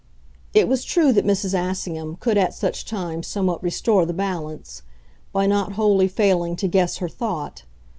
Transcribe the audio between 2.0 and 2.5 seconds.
could